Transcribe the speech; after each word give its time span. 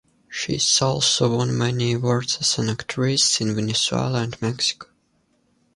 She's 0.31 0.81
also 0.81 1.35
won 1.37 1.55
many 1.55 1.93
awards 1.93 2.39
as 2.39 2.57
an 2.57 2.69
actress 2.71 3.39
in 3.39 3.53
Venezuela 3.53 4.23
and 4.23 4.41
Mexico. 4.41 4.87